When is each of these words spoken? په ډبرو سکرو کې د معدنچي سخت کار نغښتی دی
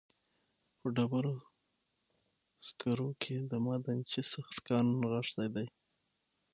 په 0.79 0.87
ډبرو 0.95 1.35
سکرو 2.67 3.09
کې 3.21 3.35
د 3.51 3.53
معدنچي 3.65 4.21
سخت 4.33 4.55
کار 4.67 4.83
نغښتی 5.01 5.47
دی 5.55 5.67